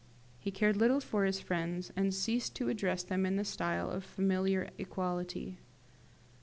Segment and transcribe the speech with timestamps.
[0.39, 4.03] He cared little for his friends, and ceased to address them in the style of
[4.03, 5.59] familiar equality.